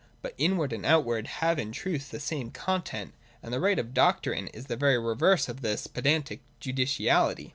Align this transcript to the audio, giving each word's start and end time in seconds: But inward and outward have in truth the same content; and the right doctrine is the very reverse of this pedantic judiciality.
But 0.23 0.33
inward 0.39 0.73
and 0.73 0.83
outward 0.83 1.27
have 1.27 1.59
in 1.59 1.71
truth 1.71 2.09
the 2.09 2.19
same 2.19 2.49
content; 2.49 3.13
and 3.43 3.53
the 3.53 3.59
right 3.59 3.93
doctrine 3.93 4.47
is 4.47 4.65
the 4.65 4.75
very 4.75 4.97
reverse 4.97 5.47
of 5.47 5.61
this 5.61 5.85
pedantic 5.85 6.41
judiciality. 6.59 7.49